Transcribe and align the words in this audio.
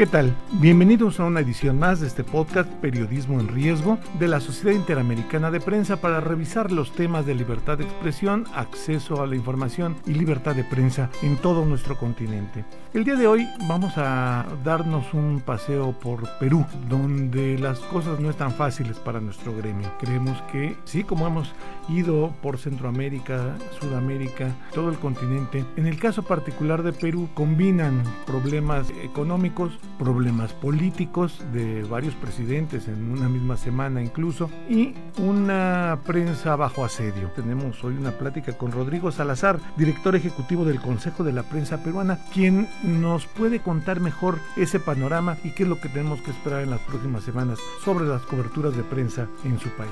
¿Qué 0.00 0.06
tal? 0.06 0.34
Bienvenidos 0.52 1.20
a 1.20 1.26
una 1.26 1.40
edición 1.40 1.78
más 1.78 2.00
de 2.00 2.06
este 2.06 2.24
podcast 2.24 2.72
Periodismo 2.76 3.38
en 3.38 3.48
Riesgo 3.48 3.98
de 4.18 4.28
la 4.28 4.40
Sociedad 4.40 4.74
Interamericana 4.74 5.50
de 5.50 5.60
Prensa 5.60 6.00
para 6.00 6.20
revisar 6.20 6.72
los 6.72 6.92
temas 6.92 7.26
de 7.26 7.34
libertad 7.34 7.76
de 7.76 7.84
expresión, 7.84 8.46
acceso 8.54 9.22
a 9.22 9.26
la 9.26 9.36
información 9.36 9.96
y 10.06 10.14
libertad 10.14 10.56
de 10.56 10.64
prensa 10.64 11.10
en 11.20 11.36
todo 11.36 11.66
nuestro 11.66 11.98
continente. 11.98 12.64
El 12.94 13.04
día 13.04 13.16
de 13.16 13.26
hoy 13.26 13.46
vamos 13.68 13.92
a 13.98 14.46
darnos 14.64 15.12
un 15.12 15.42
paseo 15.44 15.92
por 15.92 16.26
Perú, 16.38 16.64
donde 16.88 17.58
las 17.58 17.78
cosas 17.80 18.20
no 18.20 18.30
están 18.30 18.52
fáciles 18.52 18.98
para 18.98 19.20
nuestro 19.20 19.54
gremio. 19.54 19.92
Creemos 20.00 20.40
que 20.50 20.78
sí, 20.84 21.04
como 21.04 21.26
hemos 21.26 21.52
ido 21.90 22.34
por 22.40 22.56
Centroamérica, 22.56 23.54
Sudamérica, 23.78 24.56
todo 24.72 24.88
el 24.88 24.96
continente, 24.96 25.62
en 25.76 25.86
el 25.86 25.98
caso 25.98 26.22
particular 26.22 26.82
de 26.82 26.94
Perú 26.94 27.28
combinan 27.34 28.02
problemas 28.24 28.88
económicos, 29.02 29.78
problemas 29.98 30.52
políticos 30.52 31.42
de 31.52 31.82
varios 31.82 32.14
presidentes 32.14 32.88
en 32.88 33.10
una 33.10 33.28
misma 33.28 33.56
semana 33.56 34.02
incluso 34.02 34.50
y 34.68 34.94
una 35.18 35.98
prensa 36.06 36.56
bajo 36.56 36.84
asedio. 36.84 37.30
Tenemos 37.36 37.82
hoy 37.84 37.96
una 37.96 38.12
plática 38.12 38.56
con 38.56 38.72
Rodrigo 38.72 39.12
Salazar, 39.12 39.60
director 39.76 40.16
ejecutivo 40.16 40.64
del 40.64 40.80
Consejo 40.80 41.24
de 41.24 41.32
la 41.32 41.42
Prensa 41.42 41.82
Peruana, 41.82 42.18
quien 42.32 42.68
nos 42.82 43.26
puede 43.26 43.60
contar 43.60 44.00
mejor 44.00 44.38
ese 44.56 44.80
panorama 44.80 45.36
y 45.44 45.50
qué 45.50 45.64
es 45.64 45.68
lo 45.68 45.80
que 45.80 45.88
tenemos 45.88 46.20
que 46.20 46.30
esperar 46.30 46.62
en 46.62 46.70
las 46.70 46.80
próximas 46.80 47.24
semanas 47.24 47.58
sobre 47.84 48.06
las 48.06 48.22
coberturas 48.22 48.76
de 48.76 48.82
prensa 48.82 49.28
en 49.44 49.58
su 49.58 49.68
país. 49.70 49.90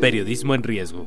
Periodismo 0.00 0.54
en 0.54 0.62
riesgo. 0.62 1.06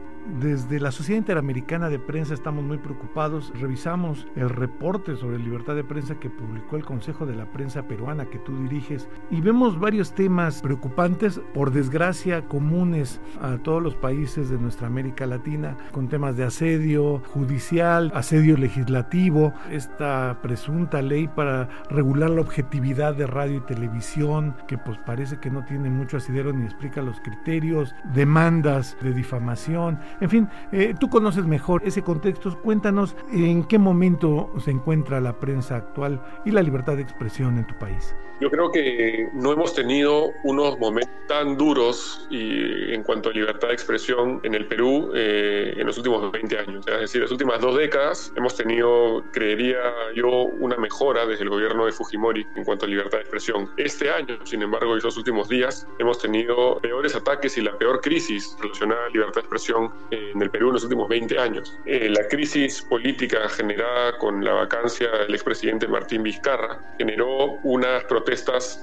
desde 0.39 0.79
la 0.79 0.91
Sociedad 0.91 1.19
Interamericana 1.19 1.89
de 1.89 1.99
Prensa 1.99 2.33
estamos 2.33 2.63
muy 2.63 2.77
preocupados. 2.77 3.51
Revisamos 3.59 4.27
el 4.35 4.49
reporte 4.49 5.15
sobre 5.15 5.39
libertad 5.39 5.75
de 5.75 5.83
prensa 5.83 6.19
que 6.19 6.29
publicó 6.29 6.75
el 6.75 6.85
Consejo 6.85 7.25
de 7.25 7.35
la 7.35 7.45
Prensa 7.45 7.87
Peruana 7.87 8.25
que 8.25 8.39
tú 8.39 8.57
diriges 8.63 9.07
y 9.29 9.41
vemos 9.41 9.79
varios 9.79 10.13
temas 10.13 10.61
preocupantes, 10.61 11.41
por 11.53 11.71
desgracia 11.71 12.47
comunes 12.47 13.21
a 13.41 13.57
todos 13.57 13.81
los 13.81 13.95
países 13.95 14.49
de 14.49 14.57
nuestra 14.57 14.87
América 14.87 15.25
Latina, 15.25 15.77
con 15.91 16.07
temas 16.07 16.37
de 16.37 16.43
asedio 16.43 17.21
judicial, 17.33 18.11
asedio 18.13 18.57
legislativo, 18.57 19.53
esta 19.69 20.39
presunta 20.41 21.01
ley 21.01 21.27
para 21.27 21.69
regular 21.89 22.29
la 22.29 22.41
objetividad 22.41 23.15
de 23.15 23.27
radio 23.27 23.57
y 23.57 23.61
televisión, 23.61 24.55
que 24.67 24.77
pues 24.77 24.97
parece 24.99 25.39
que 25.39 25.49
no 25.49 25.63
tiene 25.65 25.89
mucho 25.89 26.17
asidero 26.17 26.53
ni 26.53 26.65
explica 26.65 27.01
los 27.01 27.19
criterios, 27.21 27.95
demandas 28.13 28.97
de 29.01 29.13
difamación 29.13 29.99
en 30.19 30.29
fin, 30.29 30.49
eh, 30.71 30.93
tú 30.99 31.09
conoces 31.09 31.45
mejor 31.45 31.83
ese 31.85 32.01
contexto. 32.01 32.57
Cuéntanos 32.61 33.15
en 33.31 33.63
qué 33.63 33.77
momento 33.77 34.51
se 34.59 34.71
encuentra 34.71 35.21
la 35.21 35.39
prensa 35.39 35.75
actual 35.75 36.21
y 36.45 36.51
la 36.51 36.61
libertad 36.61 36.95
de 36.95 37.03
expresión 37.03 37.57
en 37.57 37.67
tu 37.67 37.77
país. 37.79 38.15
Yo 38.41 38.49
creo 38.49 38.71
que 38.71 39.29
no 39.33 39.53
hemos 39.53 39.75
tenido 39.75 40.33
unos 40.41 40.79
momentos 40.79 41.13
tan 41.27 41.55
duros 41.57 42.25
y 42.31 42.91
en 42.91 43.03
cuanto 43.03 43.29
a 43.29 43.33
libertad 43.33 43.67
de 43.67 43.75
expresión 43.75 44.39
en 44.41 44.55
el 44.55 44.67
Perú 44.67 45.11
eh, 45.13 45.75
en 45.77 45.85
los 45.85 45.95
últimos 45.97 46.31
20 46.31 46.57
años. 46.57 46.87
Es 46.87 47.01
decir, 47.01 47.21
las 47.21 47.29
últimas 47.29 47.61
dos 47.61 47.77
décadas 47.77 48.33
hemos 48.35 48.55
tenido, 48.57 49.23
creería 49.31 49.77
yo, 50.15 50.45
una 50.59 50.75
mejora 50.77 51.27
desde 51.27 51.43
el 51.43 51.51
gobierno 51.51 51.85
de 51.85 51.91
Fujimori 51.91 52.43
en 52.55 52.63
cuanto 52.63 52.85
a 52.85 52.89
libertad 52.89 53.19
de 53.19 53.21
expresión. 53.21 53.69
Este 53.77 54.09
año, 54.09 54.39
sin 54.43 54.63
embargo, 54.63 54.95
y 54.95 54.97
estos 54.97 55.17
últimos 55.17 55.47
días, 55.47 55.85
hemos 55.99 56.17
tenido 56.17 56.79
peores 56.81 57.15
ataques 57.15 57.59
y 57.59 57.61
la 57.61 57.77
peor 57.77 58.01
crisis 58.01 58.57
relacionada 58.59 59.05
a 59.05 59.09
libertad 59.09 59.35
de 59.35 59.41
expresión 59.41 59.91
en 60.09 60.41
el 60.41 60.49
Perú 60.49 60.69
en 60.69 60.73
los 60.73 60.83
últimos 60.83 61.07
20 61.07 61.37
años. 61.37 61.71
Eh, 61.85 62.09
la 62.09 62.27
crisis 62.27 62.81
política 62.89 63.47
generada 63.49 64.17
con 64.17 64.43
la 64.43 64.53
vacancia 64.53 65.11
del 65.11 65.35
expresidente 65.35 65.87
Martín 65.87 66.23
Vizcarra 66.23 66.81
generó 66.97 67.59
unas 67.61 68.03
protestas 68.05 68.30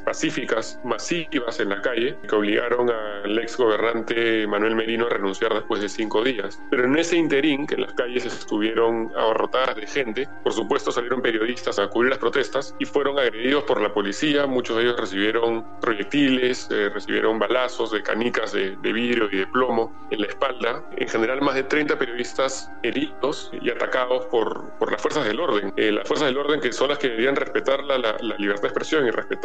pacíficas 0.04 0.78
masivas 0.84 1.60
en 1.60 1.70
la 1.70 1.80
calle 1.80 2.16
que 2.28 2.34
obligaron 2.34 2.90
al 2.90 3.38
ex 3.38 3.56
gobernante 3.56 4.46
Manuel 4.46 4.76
Merino 4.76 5.06
a 5.06 5.10
renunciar 5.10 5.54
después 5.54 5.80
de 5.80 5.88
cinco 5.88 6.22
días. 6.22 6.60
Pero 6.70 6.84
en 6.84 6.96
ese 6.96 7.16
interín, 7.16 7.66
que 7.66 7.76
las 7.76 7.92
calles 7.94 8.24
estuvieron 8.24 9.10
abarrotadas 9.16 9.76
de 9.76 9.86
gente, 9.86 10.28
por 10.42 10.52
supuesto 10.52 10.92
salieron 10.92 11.22
periodistas 11.22 11.78
a 11.78 11.88
cubrir 11.88 12.10
las 12.10 12.18
protestas 12.18 12.74
y 12.78 12.84
fueron 12.84 13.18
agredidos 13.18 13.64
por 13.64 13.80
la 13.80 13.92
policía. 13.92 14.46
Muchos 14.46 14.76
de 14.76 14.82
ellos 14.84 14.98
recibieron 14.98 15.64
proyectiles, 15.80 16.68
eh, 16.70 16.90
recibieron 16.90 17.38
balazos 17.38 17.90
de 17.90 18.02
canicas 18.02 18.52
de, 18.52 18.76
de 18.76 18.92
vidrio 18.92 19.28
y 19.30 19.38
de 19.38 19.46
plomo 19.46 19.92
en 20.10 20.20
la 20.20 20.26
espalda. 20.26 20.84
En 20.96 21.08
general, 21.08 21.40
más 21.40 21.54
de 21.54 21.62
30 21.64 21.98
periodistas 21.98 22.70
heridos 22.82 23.50
y 23.60 23.70
atacados 23.70 24.26
por, 24.26 24.70
por 24.78 24.90
las 24.90 25.00
fuerzas 25.00 25.24
del 25.24 25.40
orden. 25.40 25.72
Eh, 25.76 25.92
las 25.92 26.06
fuerzas 26.06 26.28
del 26.28 26.38
orden 26.38 26.60
que 26.60 26.72
son 26.72 26.88
las 26.88 26.98
que 26.98 27.08
deberían 27.08 27.36
respetar 27.36 27.84
la, 27.84 27.98
la, 27.98 28.16
libertad 28.38 28.62
de 28.62 28.68
expresión 28.68 29.06
y 29.06 29.10
respetar 29.10 29.37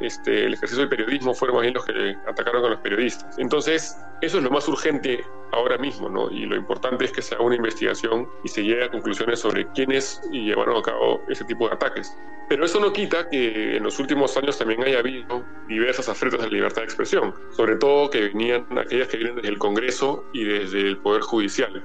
este, 0.00 0.46
el 0.46 0.54
ejercicio 0.54 0.86
del 0.86 0.88
periodismo 0.88 1.34
fueron 1.34 1.56
más 1.56 1.62
bien 1.62 1.74
los 1.74 1.84
que 1.84 2.16
atacaron 2.28 2.62
con 2.62 2.70
los 2.72 2.80
periodistas. 2.80 3.38
Entonces, 3.38 3.96
eso 4.20 4.38
es 4.38 4.44
lo 4.44 4.50
más 4.50 4.66
urgente 4.68 5.24
ahora 5.52 5.78
mismo, 5.78 6.08
¿no? 6.08 6.30
Y 6.30 6.46
lo 6.46 6.56
importante 6.56 7.04
es 7.04 7.12
que 7.12 7.22
se 7.22 7.34
haga 7.34 7.44
una 7.44 7.56
investigación 7.56 8.28
y 8.42 8.48
se 8.48 8.62
llegue 8.62 8.84
a 8.84 8.90
conclusiones 8.90 9.40
sobre 9.40 9.66
quiénes 9.72 10.20
llevaron 10.30 10.78
a 10.78 10.82
cabo 10.82 11.22
ese 11.28 11.44
tipo 11.44 11.68
de 11.68 11.74
ataques. 11.74 12.16
Pero 12.48 12.64
eso 12.64 12.78
no 12.80 12.92
quita 12.92 13.28
que 13.30 13.76
en 13.76 13.82
los 13.82 13.98
últimos 13.98 14.36
años 14.36 14.58
también 14.58 14.82
haya 14.82 14.98
habido 14.98 15.44
diversas 15.66 16.08
afrentas 16.08 16.40
a 16.40 16.44
la 16.44 16.50
libertad 16.50 16.82
de 16.82 16.86
expresión, 16.86 17.34
sobre 17.50 17.76
todo 17.76 18.10
que 18.10 18.20
venían 18.20 18.66
aquellas 18.78 19.08
que 19.08 19.16
vienen 19.16 19.36
desde 19.36 19.48
el 19.48 19.58
Congreso 19.58 20.24
y 20.32 20.44
desde 20.44 20.80
el 20.80 20.98
Poder 20.98 21.22
Judicial. 21.22 21.84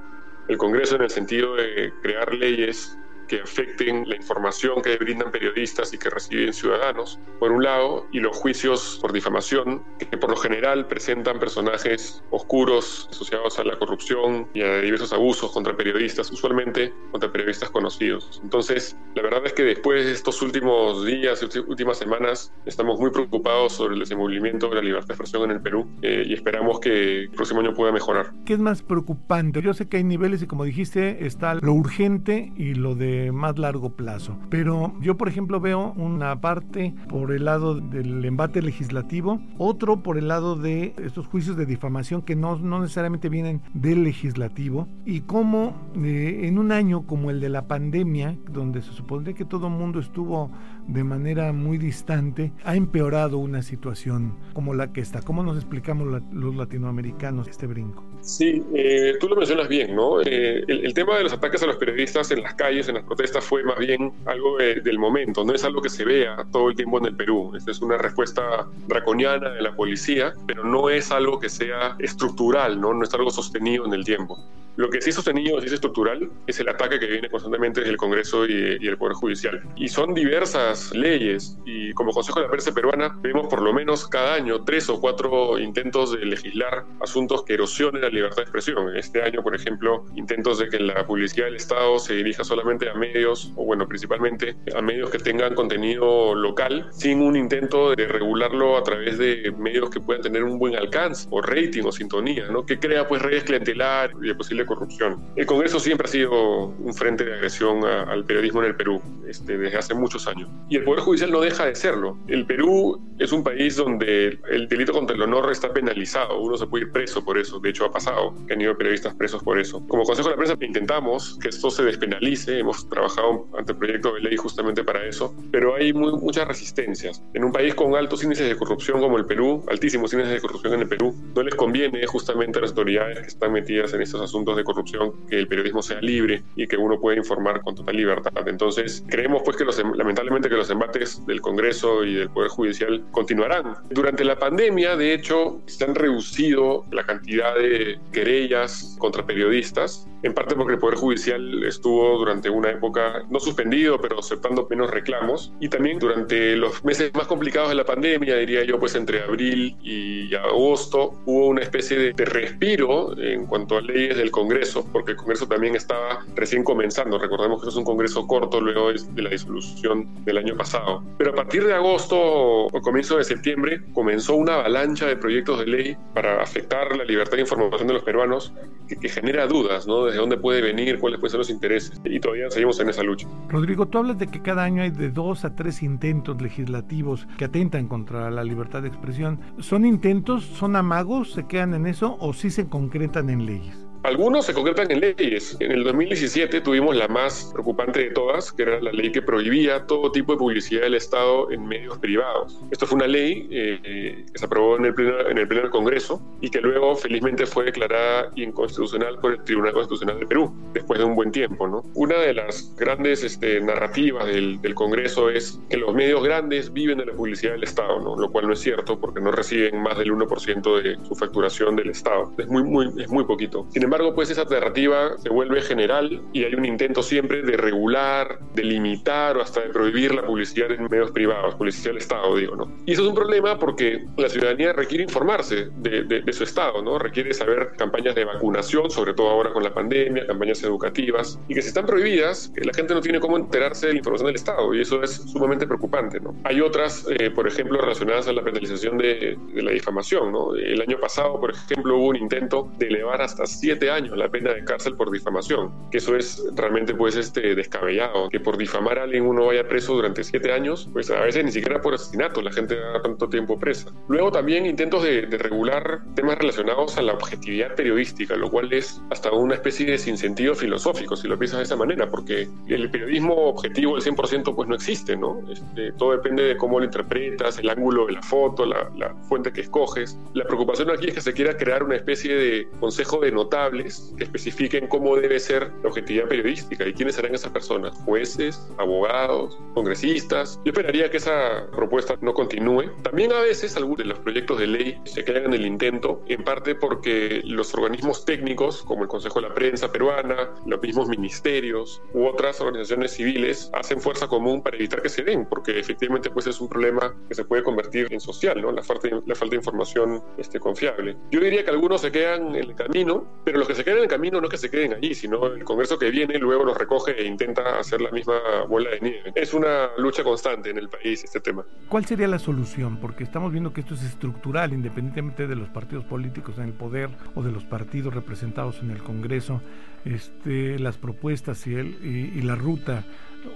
El 0.50 0.58
Congreso 0.58 0.96
en 0.96 1.04
el 1.04 1.10
sentido 1.10 1.56
de 1.56 1.94
crear 2.02 2.34
leyes 2.34 2.98
que 3.30 3.42
afecten 3.42 4.10
la 4.10 4.16
información 4.16 4.82
que 4.82 4.98
brindan 4.98 5.32
periodistas 5.32 5.94
y 5.94 5.98
que 5.98 6.10
reciben 6.10 6.52
ciudadanos, 6.52 7.20
por 7.40 7.52
un 7.52 7.64
lado, 7.64 8.08
y 8.12 8.20
los 8.20 8.36
juicios 8.36 8.98
por 9.02 9.14
difamación, 9.14 9.84
que 10.00 10.18
por 10.18 10.32
lo 10.32 10.36
general 10.36 10.88
presentan 10.88 11.40
personajes 11.40 12.24
oscuros 12.32 13.08
asociados 13.12 13.60
a 13.60 13.64
la 13.64 13.78
corrupción 13.78 14.50
y 14.54 14.62
a 14.62 14.80
diversos 14.82 15.14
abusos 15.14 15.52
contra 15.52 15.78
periodistas, 15.78 16.32
usualmente 16.32 16.94
contra 17.12 17.32
periodistas 17.32 17.70
conocidos. 17.70 18.42
Entonces, 18.44 18.98
la 19.16 19.22
verdad 19.22 19.46
es 19.46 19.54
que 19.54 19.64
después 19.64 20.06
de 20.06 20.12
estos 20.12 20.42
últimos 20.42 21.06
días 21.06 21.44
últimas 21.68 21.98
semanas, 21.98 22.52
estamos 22.66 23.00
muy 23.00 23.12
preocupados 23.12 23.74
sobre 23.74 23.94
el 23.94 24.00
desenvolvimiento 24.00 24.70
de 24.70 24.76
la 24.76 24.82
libertad 24.82 25.08
de 25.08 25.14
expresión 25.14 25.44
en 25.44 25.52
el 25.52 25.62
Perú 25.62 25.88
eh, 26.02 26.24
y 26.26 26.34
esperamos 26.34 26.80
que 26.80 27.22
el 27.22 27.30
próximo 27.30 27.60
año 27.62 27.74
pueda 27.74 27.92
mejorar. 27.92 28.32
¿Qué 28.46 28.54
es 28.54 28.60
más 28.60 28.82
preocupante? 28.82 29.62
Yo 29.62 29.74
sé 29.74 29.88
que 29.88 29.98
hay 29.98 30.04
niveles 30.04 30.42
y 30.42 30.48
como 30.48 30.64
dijiste, 30.64 31.26
está 31.26 31.56
lo 31.56 31.74
urgente 31.74 32.52
y 32.56 32.74
lo 32.74 32.96
de 32.96 33.19
más 33.32 33.58
largo 33.58 33.92
plazo. 33.92 34.38
Pero 34.50 34.94
yo, 35.02 35.18
por 35.18 35.28
ejemplo, 35.28 35.60
veo 35.60 35.94
una 35.96 36.40
parte 36.42 36.94
por 37.08 37.32
el 37.32 37.46
lado 37.46 37.76
del 37.76 38.24
embate 38.26 38.62
legislativo, 38.62 39.40
otro 39.58 40.02
por 40.04 40.18
el 40.18 40.28
lado 40.28 40.56
de 40.56 40.94
estos 41.04 41.28
juicios 41.28 41.58
de 41.58 41.66
difamación 41.66 42.22
que 42.22 42.36
no, 42.36 42.58
no 42.58 42.82
necesariamente 42.82 43.30
vienen 43.30 43.62
del 43.74 44.04
legislativo, 44.04 44.88
y 45.06 45.22
cómo 45.22 45.76
eh, 46.04 46.42
en 46.44 46.58
un 46.58 46.72
año 46.72 47.06
como 47.06 47.30
el 47.32 47.40
de 47.40 47.50
la 47.50 47.68
pandemia, 47.68 48.38
donde 48.50 48.82
se 48.82 48.92
supondría 48.92 49.36
que 49.36 49.46
todo 49.46 49.68
el 49.68 49.74
mundo 49.74 50.00
estuvo 50.00 50.52
de 50.88 51.04
manera 51.04 51.54
muy 51.54 51.78
distante, 51.78 52.52
ha 52.64 52.76
empeorado 52.76 53.38
una 53.38 53.62
situación 53.62 54.36
como 54.54 54.74
la 54.74 54.92
que 54.92 55.02
está. 55.02 55.22
¿Cómo 55.22 55.44
nos 55.44 55.58
explicamos 55.58 56.22
los 56.32 56.56
latinoamericanos 56.56 57.48
este 57.48 57.68
brinco? 57.68 58.04
Sí, 58.22 58.64
eh, 58.74 59.14
tú 59.20 59.28
lo 59.28 59.36
mencionas 59.36 59.68
bien, 59.68 59.96
¿no? 59.96 60.22
Eh, 60.22 60.64
el, 60.68 60.86
el, 60.86 60.94
tema 60.94 61.16
de 61.18 61.24
los 61.24 61.34
ataques 61.34 61.64
a 61.64 61.68
los 61.68 61.78
periodistas 61.78 62.32
en 62.32 62.42
las 62.42 62.56
calles, 62.56 62.90
en 62.90 62.96
las 62.96 63.04
protestas, 63.10 63.44
fue 63.44 63.64
más 63.64 63.78
bien 63.80 64.14
algo 64.26 64.58
de, 64.58 64.82
del 64.82 65.00
momento, 65.00 65.44
no 65.44 65.54
es 65.54 65.64
algo 65.64 65.82
que 65.82 65.90
se 65.90 66.06
vea 66.06 66.46
todo 66.52 66.70
el 66.70 66.76
tiempo 66.76 67.00
en 67.00 67.06
el 67.08 67.16
Perú. 67.16 67.52
Esta 67.56 67.72
es 67.72 67.82
una 67.82 67.98
respuesta 67.98 68.68
draconiana 68.88 69.50
de 69.50 69.62
la 69.62 69.76
policía, 69.76 70.34
pero 70.48 70.64
no 70.64 70.90
es 70.90 71.12
algo 71.12 71.40
que 71.40 71.50
sea 71.50 71.96
estructural, 72.00 72.80
¿no? 72.80 72.94
No 72.94 73.04
es 73.04 73.14
algo 73.14 73.32
sostenido 73.32 73.86
en 73.86 73.94
el 73.94 74.06
tiempo. 74.06 74.38
Lo 74.80 74.90
que 74.90 75.02
sí 75.02 75.10
es 75.10 75.18
sostenido, 75.18 75.60
sí 75.60 75.68
es 75.68 75.74
estructural, 75.74 76.32
es 76.48 76.58
el 76.62 76.70
ataque 76.70 77.02
que 77.02 77.08
viene 77.08 77.30
constantemente 77.30 77.82
desde 77.82 77.92
el 77.92 77.98
Congreso 77.98 78.46
y, 78.46 78.78
y 78.80 78.88
el 78.88 78.98
Poder 78.98 79.14
Judicial. 79.14 79.62
Y 79.76 79.90
son 79.90 80.14
diversas 80.14 80.96
leyes 80.96 81.58
y 81.66 81.92
como 81.92 82.14
Consejo 82.14 82.40
de 82.40 82.46
la 82.46 82.52
Prensa 82.52 82.74
Peruana 82.74 83.14
vemos 83.22 83.48
por 83.48 83.62
lo 83.62 83.74
menos 83.74 84.08
cada 84.08 84.36
año 84.36 84.64
tres 84.64 84.90
o 84.90 85.02
cuatro 85.02 85.60
intentos 85.60 86.18
de 86.18 86.26
legislar 86.26 86.86
asuntos 87.02 87.44
que 87.44 87.56
erosionen 87.56 88.04
la 88.04 88.08
libertad 88.08 88.38
de 88.38 88.44
expresión. 88.44 88.96
Este 88.96 89.22
año, 89.22 89.44
por 89.44 89.54
ejemplo, 89.54 90.06
intentos 90.16 90.60
de 90.60 90.70
que 90.70 90.80
la 90.80 91.06
publicidad 91.06 91.48
del 91.48 91.58
Estado 91.58 92.00
se 92.00 92.14
dirija 92.14 92.46
solamente 92.46 92.90
a 92.90 92.94
medios, 92.94 93.52
o 93.58 93.66
bueno, 93.66 93.86
principalmente 93.86 94.56
a 94.74 94.82
medios 94.82 95.10
que 95.10 95.18
tengan 95.18 95.56
contenido 95.56 96.34
local, 96.36 96.88
sin 96.92 97.22
un 97.22 97.36
intento 97.36 97.94
de 97.94 98.08
regularlo 98.08 98.78
a 98.78 98.84
través 98.84 99.18
de 99.18 99.54
medios 99.58 99.90
que 99.90 100.00
puedan 100.00 100.22
tener 100.22 100.46
un 100.46 100.58
buen 100.58 100.78
alcance, 100.78 101.28
o 101.32 101.42
rating, 101.42 101.84
o 101.84 101.92
sintonía, 101.92 102.48
¿no? 102.50 102.66
que 102.66 102.80
crea 102.80 103.06
pues 103.06 103.22
redes 103.22 103.44
clientelares 103.44 104.16
y 104.24 104.28
de 104.28 104.36
posible 104.36 104.69
corrupción. 104.70 105.18
El 105.36 105.46
Congreso 105.46 105.80
siempre 105.80 106.08
ha 106.08 106.10
sido 106.10 106.68
un 106.68 106.94
frente 106.94 107.26
de 107.26 107.34
agresión 107.34 107.84
al 107.84 108.24
periodismo 108.24 108.62
en 108.62 108.68
el 108.68 108.76
Perú, 108.76 109.02
este, 109.30 109.58
desde 109.58 109.78
hace 109.78 109.94
muchos 109.94 110.28
años. 110.28 110.50
Y 110.70 110.78
el 110.78 110.84
Poder 110.84 111.02
Judicial 111.02 111.32
no 111.32 111.42
deja 111.42 111.66
de 111.66 111.76
serlo. 111.76 112.18
El 112.28 112.46
Perú 112.46 113.02
es 113.20 113.32
un 113.32 113.44
país 113.44 113.76
donde 113.76 114.40
el 114.50 114.68
delito 114.68 114.94
contra 114.94 115.16
el 115.16 115.22
honor 115.22 115.52
está 115.52 115.74
penalizado, 115.74 116.40
uno 116.40 116.58
se 116.58 116.66
puede 116.68 116.86
ir 116.86 116.92
preso 116.92 117.24
por 117.24 117.38
eso, 117.38 117.60
de 117.60 117.70
hecho 117.70 117.86
ha 117.86 117.92
pasado 117.92 118.34
que 118.48 118.54
han 118.54 118.62
ido 118.62 118.78
periodistas 118.78 119.14
presos 119.16 119.44
por 119.44 119.60
eso. 119.60 119.86
Como 119.88 120.04
Consejo 120.04 120.30
de 120.30 120.36
la 120.36 120.38
Prensa 120.38 120.58
intentamos 120.62 121.38
que 121.42 121.50
esto 121.50 121.70
se 121.70 121.84
despenalice, 121.84 122.60
hemos 122.60 122.88
trabajado 122.90 123.48
ante 123.58 123.74
el 123.74 123.78
proyecto 123.78 124.14
de 124.14 124.22
ley 124.22 124.38
justamente 124.38 124.84
para 124.84 125.06
eso, 125.06 125.36
pero 125.52 125.76
hay 125.76 125.94
muchas 125.94 126.48
resistencias. 126.48 127.22
En 127.34 127.44
un 127.44 127.52
país 127.52 127.76
con 127.76 127.96
altos 127.96 128.24
índices 128.24 128.48
de 128.48 128.56
corrupción 128.56 129.02
como 129.02 129.18
el 129.18 129.26
Perú, 129.26 129.64
altísimos 129.68 130.14
índices 130.14 130.36
de 130.36 130.42
corrupción 130.42 130.74
en 130.76 130.82
el 130.82 130.88
Perú, 130.88 131.14
no 131.36 131.44
les 131.44 131.56
conviene 131.56 132.06
justamente 132.08 132.60
a 132.60 132.62
las 132.62 132.72
autoridades 132.72 133.20
que 133.20 133.28
están 133.28 133.52
metidas 133.52 133.94
en 133.94 134.02
estos 134.02 134.22
asuntos 134.22 134.56
de 134.56 134.64
corrupción 134.64 135.14
que 135.28 135.38
el 135.38 135.48
periodismo 135.48 135.82
sea 135.82 136.00
libre 136.02 136.44
y 136.56 136.68
que 136.68 136.78
uno 136.78 137.00
pueda 137.00 137.18
informar 137.18 137.62
con 137.62 137.76
total 137.76 137.96
libertad. 137.96 138.48
Entonces, 138.48 139.04
creemos 139.20 139.42
pues 139.44 139.58
que 139.58 139.66
los, 139.66 139.78
em, 139.80 139.92
lamentablemente 139.96 140.48
que 140.48 140.56
los 140.56 140.70
embates 140.70 141.26
del 141.26 141.42
Congreso 141.42 142.06
y 142.06 142.16
del 142.16 142.30
Poder 142.30 142.50
Judicial 142.50 143.04
continuarán. 143.12 143.76
Durante 143.90 144.24
la 144.24 144.40
pandemia, 144.40 144.96
de 144.96 145.14
hecho, 145.14 145.62
se 145.66 145.84
han 145.84 145.94
reducido 145.94 146.86
la 146.92 147.06
cantidad 147.06 147.54
de 147.56 148.00
querellas 148.14 148.96
contra 148.98 149.26
periodistas 149.26 150.08
en 150.24 150.34
parte 150.34 150.56
porque 150.56 150.74
el 150.74 150.80
Poder 150.80 150.98
Judicial 150.98 151.64
estuvo 151.64 152.18
durante 152.18 152.50
una 152.50 152.72
época 152.72 153.24
no 153.30 153.40
suspendido, 153.40 154.00
pero 154.00 154.20
aceptando 154.20 154.68
menos 154.70 154.90
reclamos, 154.90 155.54
y 155.60 155.70
también 155.70 156.00
durante 156.00 156.56
los 156.56 156.84
meses 156.84 157.12
más 157.14 157.28
complicados 157.28 157.70
de 157.70 157.76
la 157.76 157.86
pandemia, 157.86 158.36
diría 158.36 158.64
yo, 158.64 158.80
pues 158.80 158.96
entre 158.96 159.22
abril 159.22 159.76
y 159.82 160.34
agosto, 160.36 161.14
hubo 161.26 161.48
una 161.48 161.62
especie 161.62 162.14
de, 162.14 162.26
respiro 162.26 163.18
en 163.18 163.46
cuanto 163.46 163.78
a 163.78 163.82
leyes 163.82 164.18
del 164.18 164.30
Congreso, 164.30 164.86
porque 164.92 165.12
el 165.12 165.18
Congreso 165.18 165.48
también 165.48 165.76
estaba 165.76 166.26
recién 166.36 166.64
comenzando, 166.64 167.18
recordemos 167.18 167.62
que 167.64 167.70
es 167.70 167.76
un 167.76 167.84
Congreso 167.84 168.28
corto 168.28 168.62
luego 168.62 168.92
de 168.92 169.22
la 169.22 169.30
disolución 169.30 170.08
del 170.26 170.38
año 170.38 170.56
pasado, 170.56 171.04
pero 171.18 171.32
a 171.32 171.36
partir 171.36 171.66
de 171.66 171.74
agosto 171.74 172.18
o 172.20 172.82
comienzo 172.82 173.18
de 173.18 173.24
septiembre 173.24 173.82
comenzó 173.94 174.36
una 174.36 174.56
avalancha 174.56 175.08
de 175.08 175.16
proyectos 175.16 175.60
de 175.60 175.66
ley 175.66 175.98
para 176.14 176.42
afectar 176.42 176.96
la 176.96 177.04
libertad 177.04 177.38
de 177.38 177.42
información 177.42 177.88
de 177.88 177.94
los 177.94 178.04
peruanos 178.04 178.54
que, 178.88 178.98
que 178.98 179.10
genera 179.10 179.48
dudas, 179.48 179.88
¿no? 179.88 180.09
Desde 180.10 180.22
dónde 180.22 180.38
puede 180.38 180.62
venir, 180.62 181.00
cuáles 181.00 181.20
pueden 181.20 181.32
ser 181.32 181.38
los 181.40 181.50
intereses. 181.50 182.02
Y 182.04 182.20
todavía 182.20 182.50
seguimos 182.50 182.80
en 182.80 182.90
esa 182.90 183.04
lucha. 183.04 183.28
Rodrigo, 183.50 183.88
tú 183.88 184.00
hablas 184.00 184.18
de 184.18 184.28
que 184.28 184.42
cada 184.42 184.64
año 184.64 184.84
hay 184.84 184.92
de 184.92 185.10
dos 185.10 185.46
a 185.46 185.56
tres 185.56 185.84
intentos 185.84 186.42
legislativos 186.42 187.28
que 187.38 187.46
atentan 187.46 187.88
contra 187.88 188.30
la 188.32 188.44
libertad 188.44 188.82
de 188.82 188.90
expresión. 188.90 189.40
¿Son 189.60 189.86
intentos, 189.86 190.44
son 190.44 190.76
amagos, 190.76 191.34
se 191.34 191.48
quedan 191.48 191.74
en 191.74 191.88
eso 191.88 192.18
o 192.20 192.34
sí 192.34 192.50
se 192.50 192.68
concretan 192.68 193.30
en 193.30 193.46
leyes? 193.46 193.89
Algunos 194.04 194.46
se 194.46 194.54
concretan 194.54 194.90
en 194.92 195.02
leyes. 195.02 195.58
En 195.60 195.74
el 195.74 195.84
2017 195.84 196.62
tuvimos 196.62 196.96
la 196.96 197.10
más 197.10 197.50
preocupante 197.52 198.00
de 198.00 198.12
todas, 198.12 198.54
que 198.54 198.64
era 198.64 198.80
la 198.80 198.94
ley 198.94 199.12
que 199.12 199.22
prohibía 199.22 199.86
todo 199.88 200.10
tipo 200.12 200.32
de 200.32 200.38
publicidad 200.38 200.84
del 200.84 200.94
Estado 200.94 201.52
en 201.52 201.68
medios 201.68 201.98
privados. 202.00 202.58
Esto 202.72 202.88
fue 202.88 202.96
una 202.96 203.08
ley 203.08 203.50
eh, 203.52 204.24
que 204.32 204.40
se 204.40 204.46
aprobó 204.46 204.78
en 204.78 204.86
el, 204.86 204.94
pleno, 204.94 205.28
en 205.28 205.38
el 205.38 205.48
Pleno 205.50 205.64
del 205.64 205.72
Congreso 205.72 206.22
y 206.40 206.50
que 206.50 206.62
luego 206.62 206.96
felizmente 206.96 207.46
fue 207.46 207.66
declarada 207.66 208.32
inconstitucional 208.38 209.20
por 209.20 209.34
el 209.34 209.44
Tribunal 209.44 209.74
Constitucional 209.74 210.18
de 210.18 210.28
Perú, 210.28 210.54
después 210.74 210.98
de 210.98 211.06
un 211.06 211.16
buen 211.16 211.32
tiempo. 211.34 211.68
¿no? 211.68 211.84
Una 211.94 212.20
de 212.20 212.34
las 212.34 212.74
grandes 212.78 213.26
este, 213.26 213.60
narrativas 213.60 214.28
del, 214.28 214.62
del, 214.62 214.76
Congreso 214.76 215.30
es 215.30 215.60
que 215.70 215.76
los 215.76 215.94
medios 215.94 216.24
grandes 216.24 216.72
viven 216.72 217.00
de 217.00 217.06
la 217.06 217.14
publicidad 217.14 217.52
del 217.52 217.64
Estado, 217.64 218.00
¿no? 218.00 218.16
lo 218.16 218.32
cual 218.32 218.48
no 218.48 218.54
es 218.54 218.62
cierto 218.62 218.98
porque 218.98 219.20
no 219.20 219.32
reciben 219.32 219.82
más 219.82 219.98
del 219.98 220.14
1% 220.14 220.82
de 220.82 220.98
su 221.06 221.16
facturación 221.16 221.76
del 221.76 221.90
Estado. 221.90 222.32
Es 222.38 222.48
muy, 222.48 222.64
muy, 222.64 222.88
es 222.98 223.10
muy 223.10 223.26
poquito. 223.26 223.68
Sin 223.72 223.89
embargo, 223.90 224.14
pues 224.14 224.30
esa 224.30 224.44
narrativa 224.44 225.18
se 225.18 225.30
vuelve 225.30 225.62
general 225.62 226.22
y 226.32 226.44
hay 226.44 226.54
un 226.54 226.64
intento 226.64 227.02
siempre 227.02 227.42
de 227.42 227.58
regular, 227.58 228.40
de 228.54 228.64
limitar 228.64 229.36
o 229.36 229.42
hasta 229.42 229.62
de 229.62 229.70
prohibir 229.70 230.14
la 230.14 230.24
publicidad 230.24 230.72
en 230.72 230.84
medios 230.84 231.10
privados, 231.10 231.56
publicidad 231.56 231.90
del 231.90 231.98
Estado, 231.98 232.36
digo, 232.36 232.56
¿no? 232.56 232.72
Y 232.86 232.94
eso 232.94 233.02
es 233.02 233.08
un 233.10 233.16
problema 233.16 233.58
porque 233.58 234.06
la 234.18 234.30
ciudadanía 234.30 234.74
requiere 234.74 235.06
informarse 235.06 235.70
de, 235.78 236.04
de, 236.04 236.34
su 236.34 236.44
Estado, 236.44 236.84
¿no? 236.84 237.00
Requiere 237.00 237.34
saber 237.34 237.72
campañas 237.78 238.14
de 238.14 238.26
vacunación, 238.26 238.92
sobre 238.92 239.16
todo 239.16 239.30
ahora 239.30 239.52
con 239.52 239.64
la 239.64 239.74
pandemia, 239.74 240.28
campañas 240.28 240.62
educativas, 240.64 241.40
y 241.48 241.56
que 241.56 241.62
si 241.64 241.70
están 241.70 241.88
prohibidas, 241.88 242.52
la 242.58 242.74
gente 242.74 242.94
no 242.94 243.02
tiene 243.02 243.20
cómo 243.20 243.38
enterarse 243.38 243.88
de 243.88 243.94
la 243.94 243.98
información 243.98 244.28
del 244.28 244.36
Estado, 244.36 244.72
y 244.76 244.82
eso 244.82 245.02
es 245.02 245.16
sumamente 245.32 245.66
preocupante, 245.66 246.20
¿no? 246.20 246.36
Hay 246.44 246.62
otras, 246.62 247.08
eh, 247.10 247.32
por 247.32 247.48
ejemplo, 247.48 247.82
relacionadas 247.82 248.28
a 248.28 248.34
la 248.34 248.44
penalización 248.44 249.00
de, 249.00 249.36
de 249.52 249.62
la 249.64 249.72
difamación, 249.72 250.32
¿no? 250.32 250.56
El 250.56 250.80
año 250.80 251.00
pasado, 251.00 251.40
por 251.40 251.52
ejemplo, 251.52 251.98
hubo 251.98 252.10
un 252.10 252.18
intento 252.18 252.72
de 252.78 252.88
elevar 252.88 253.24
hasta 253.24 253.48
siete 253.48 253.79
años 253.88 254.18
la 254.18 254.30
pena 254.30 254.52
de 254.54 254.64
cárcel 254.64 254.96
por 254.96 255.12
difamación, 255.12 255.72
que 255.92 256.00
eso 256.00 256.16
es 256.16 256.44
realmente 256.56 256.96
pues 256.96 257.16
este 257.16 257.54
descabellado, 257.54 258.30
que 258.30 258.40
por 258.40 258.58
difamar 258.58 258.98
a 258.98 259.04
alguien 259.04 259.26
uno 259.26 259.46
vaya 259.46 259.68
preso 259.68 259.94
durante 259.94 260.24
siete 260.24 260.52
años, 260.52 260.90
pues 260.92 261.12
a 261.12 261.22
veces 261.22 261.46
ni 261.46 261.52
siquiera 261.52 261.82
por 261.82 261.94
asesinato 261.94 262.42
la 262.42 262.52
gente 262.52 262.76
da 262.76 263.02
tanto 263.02 263.30
tiempo 263.30 263.60
presa. 263.60 263.92
Luego 264.08 264.32
también 264.32 264.66
intentos 264.66 265.04
de, 265.04 265.28
regular 265.30 266.02
temas 266.16 266.38
relacionados 266.40 266.98
a 266.98 267.02
la 267.02 267.14
objetividad 267.14 267.76
periodística, 267.76 268.36
lo 268.36 268.50
cual 268.50 268.74
es 268.74 269.02
hasta 269.12 269.32
una 269.32 269.54
especie 269.54 269.86
de 269.86 269.98
sinsentido 269.98 270.56
filosófico, 270.56 271.16
si 271.16 271.28
lo 271.28 271.38
piensas 271.38 271.60
de 271.60 271.64
esa 271.66 271.76
manera, 271.76 272.10
porque 272.10 272.48
el 272.68 272.90
periodismo 272.90 273.36
objetivo 273.36 273.96
al 273.96 274.02
100% 274.02 274.56
pues 274.56 274.68
no 274.68 274.76
existe, 274.76 275.16
¿no? 275.16 275.40
Este, 275.52 275.92
todo 275.94 276.14
depende 276.14 276.44
de 276.44 276.58
cómo 276.58 276.80
lo 276.80 276.86
interpretas, 276.86 277.60
el 277.60 277.70
ángulo 277.70 278.08
de 278.08 278.14
la 278.14 278.22
foto, 278.22 278.66
la, 278.66 278.90
la 278.98 279.14
fuente 279.28 279.54
que 279.54 279.62
escoges. 279.62 280.18
La 280.34 280.46
preocupación 280.46 280.90
aquí 280.90 281.08
es 281.08 281.14
que 281.14 281.22
se 281.22 281.34
quiera 281.34 281.56
crear 281.56 281.84
una 281.84 281.96
especie 281.96 282.36
de 282.36 282.68
consejo 282.80 283.20
de 283.20 283.32
notables 283.32 283.69
que 283.72 284.24
especifiquen 284.24 284.88
cómo 284.88 285.16
debe 285.16 285.40
ser 285.40 285.72
la 285.84 285.90
objetividad 285.90 286.28
periodística 286.28 286.88
y 286.88 286.94
quiénes 286.94 287.16
serán 287.16 287.36
esas 287.36 287.52
personas, 287.52 287.98
jueces, 288.06 288.68
abogados, 288.78 289.58
congresistas. 289.74 290.60
Yo 290.66 290.72
esperaría 290.72 291.10
que 291.10 291.18
esa 291.18 291.68
propuesta 291.72 292.16
no 292.22 292.34
continúe. 292.34 292.92
También 293.04 293.32
a 293.32 293.42
veces 293.42 293.76
algunos 293.76 293.98
de 293.98 294.06
los 294.06 294.20
proyectos 294.20 294.60
de 294.60 294.68
ley 294.68 295.02
se 295.06 295.24
quedan 295.24 295.46
en 295.46 295.54
el 295.54 295.66
intento, 295.66 296.22
en 296.28 296.44
parte 296.44 296.76
porque 296.76 297.42
los 297.44 297.74
organismos 297.74 298.26
técnicos, 298.26 298.84
como 298.84 299.04
el 299.04 299.10
Consejo 299.10 299.42
de 299.42 299.50
la 299.50 299.54
Prensa 299.54 299.92
Peruana, 299.92 300.50
los 300.66 300.82
mismos 300.82 301.08
ministerios 301.08 302.02
u 302.14 302.26
otras 302.26 302.62
organizaciones 302.62 303.12
civiles, 303.12 303.70
hacen 303.74 304.00
fuerza 304.00 304.28
común 304.28 304.62
para 304.62 304.78
evitar 304.78 305.02
que 305.02 305.10
se 305.10 305.24
den, 305.24 305.46
porque 305.46 305.80
efectivamente 305.80 306.30
pues 306.30 306.48
es 306.48 306.62
un 306.62 306.70
problema 306.70 307.16
que 307.28 307.36
se 307.36 307.46
puede 307.46 307.64
convertir 307.64 308.08
en 308.12 308.20
social, 308.20 308.62
¿no? 308.62 308.72
La 308.72 308.84
falta 308.84 309.10
la 309.26 309.36
falta 309.36 309.52
de 309.52 309.58
información 309.58 310.24
este, 310.38 310.60
confiable. 310.60 311.16
Yo 311.32 311.40
diría 311.40 311.64
que 311.64 311.70
algunos 311.70 312.02
se 312.02 312.12
quedan 312.12 312.50
en 312.50 312.56
el 312.56 312.76
camino, 312.76 313.26
pero 313.44 313.59
los 313.60 313.68
que 313.68 313.76
se 313.76 313.84
quedan 313.84 313.98
en 313.98 314.04
el 314.04 314.10
camino 314.10 314.40
no 314.40 314.48
es 314.48 314.52
que 314.52 314.58
se 314.58 314.70
queden 314.70 314.94
allí, 314.94 315.14
sino 315.14 315.46
el 315.48 315.64
Congreso 315.64 316.00
que 316.00 316.10
viene 316.10 316.38
luego 316.40 316.64
los 316.64 316.78
recoge 316.78 317.12
e 317.20 317.26
intenta 317.26 317.80
hacer 317.80 318.02
la 318.02 318.12
misma 318.12 318.40
bola 318.68 318.90
de 318.92 319.00
nieve. 319.02 319.32
Es 319.36 319.54
una 319.54 319.90
lucha 319.98 320.24
constante 320.24 320.70
en 320.70 320.78
el 320.78 320.90
país 320.90 321.24
este 321.24 321.40
tema. 321.40 321.66
¿Cuál 321.88 322.06
sería 322.06 322.28
la 322.28 322.40
solución? 322.40 322.98
Porque 322.98 323.24
estamos 323.24 323.52
viendo 323.52 323.74
que 323.74 323.82
esto 323.82 323.94
es 323.94 324.04
estructural, 324.04 324.74
independientemente 324.74 325.48
de 325.48 325.56
los 325.56 325.70
partidos 325.70 326.06
políticos 326.06 326.56
en 326.58 326.66
el 326.66 326.74
poder 326.74 327.10
o 327.36 327.44
de 327.44 327.52
los 327.52 327.64
partidos 327.66 328.14
representados 328.14 328.80
en 328.80 328.92
el 328.92 329.04
Congreso, 329.04 329.62
este, 330.06 330.80
las 330.80 330.98
propuestas 330.98 331.68
y, 331.68 331.76
el, 331.76 331.88
y, 332.04 332.42
la 332.42 332.56
ruta 332.56 333.04